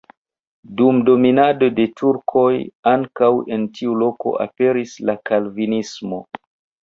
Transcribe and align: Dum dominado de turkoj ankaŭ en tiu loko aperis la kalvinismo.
Dum 0.79 0.99
dominado 1.09 1.67
de 1.79 1.83
turkoj 1.99 2.47
ankaŭ 2.93 3.29
en 3.57 3.67
tiu 3.79 3.93
loko 4.05 4.33
aperis 4.47 4.95
la 5.11 5.15
kalvinismo. 5.31 6.23